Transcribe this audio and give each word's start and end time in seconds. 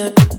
No. 0.00 0.30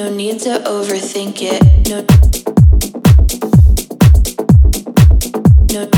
No 0.00 0.08
need 0.08 0.40
to 0.40 0.60
overthink 0.60 1.42
it. 1.42 1.62
No. 1.90 2.00
No. 5.74 5.90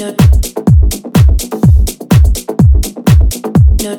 No. 0.00 0.06
No 3.78 3.90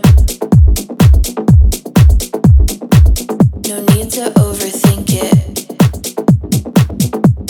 No 3.70 3.76
need 3.94 4.12
to 4.12 4.24
overthink 4.36 5.10
it. 5.14 5.60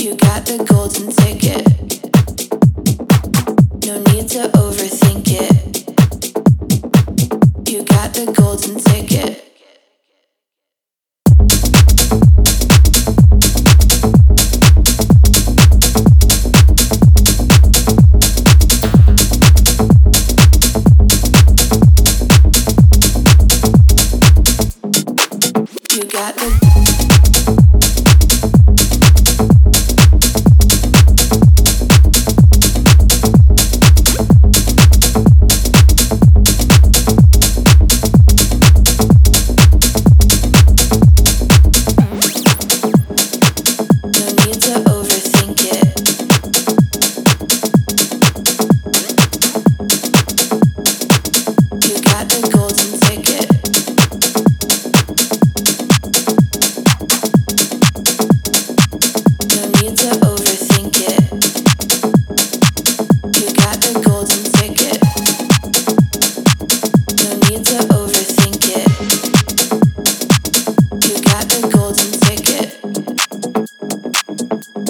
You 0.03 0.15
got 0.17 0.45
the 0.45 0.63
golden 0.69 1.09
ticket. 1.09 1.65
No 3.87 3.97
need 4.13 4.29
to 4.29 4.49
overthink 4.49 5.31
it 5.31 5.82
you 7.73 7.83
got 7.85 8.13
the 8.13 8.31
golden 8.31 8.77
ticket. 8.77 9.39
You 25.95 26.03
got 26.11 26.35
the 26.35 26.92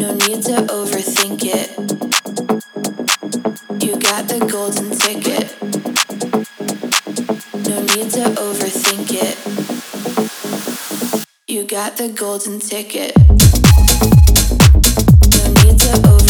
no 0.03 0.13
need 0.15 0.43
to 0.43 0.57
overthink 0.67 1.39
it. 1.45 1.69
You 3.81 3.97
got 3.99 4.27
the 4.27 4.39
golden 4.51 4.91
ticket. 4.91 5.55
No 7.69 7.79
need 7.93 8.11
to 8.11 8.25
overthink 8.47 9.09
it. 9.27 9.37
You 11.47 11.63
got 11.63 11.95
the 11.95 12.09
golden 12.09 12.59
ticket. 12.59 13.15
No 15.37 15.43
need 15.63 15.79
to 15.79 16.22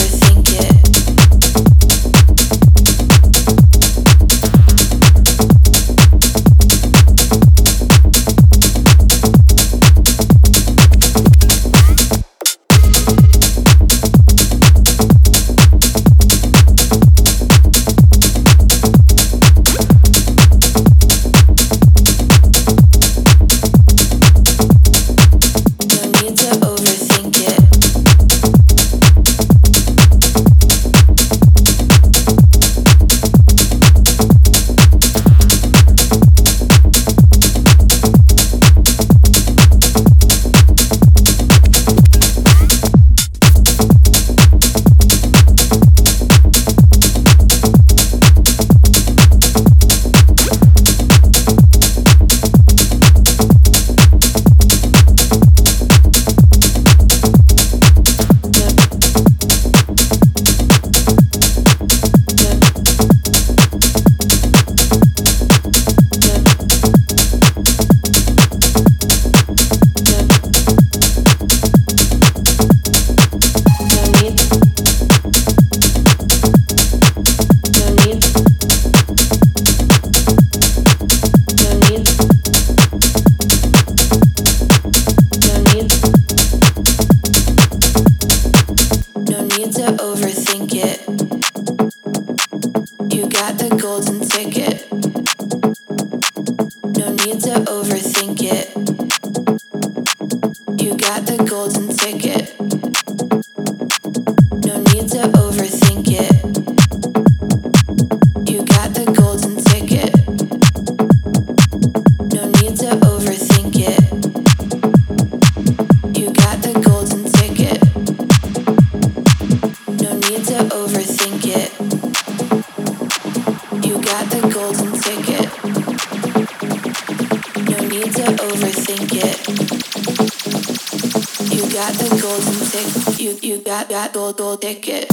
You 133.17 133.37
you 133.41 133.57
got 133.59 133.89
got 133.89 134.13
door 134.13 134.33
door 134.33 134.57
ticket. 134.57 135.05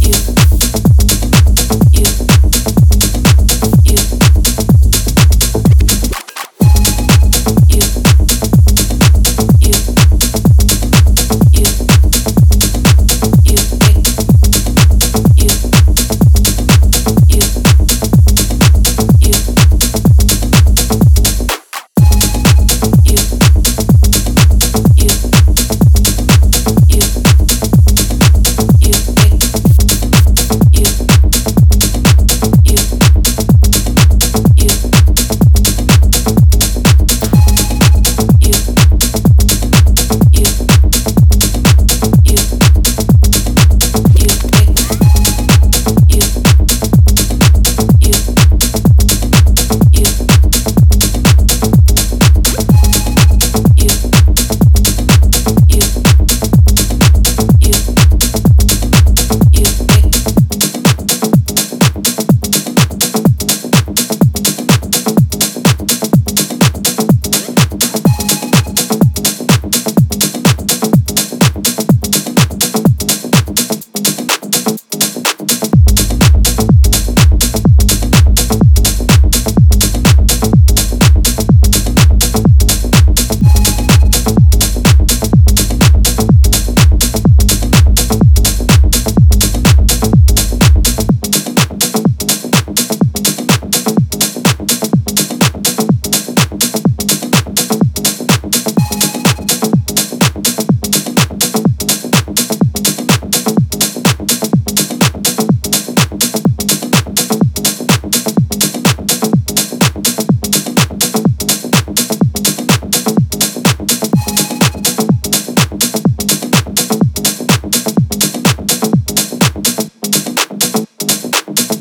You 0.00 0.12
you 1.92 2.25